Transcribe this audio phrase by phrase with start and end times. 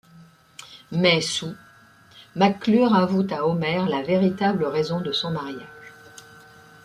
[0.91, 1.55] Mais saoul,
[2.35, 5.93] McClure avoue à Homer la véritable raison de son mariage.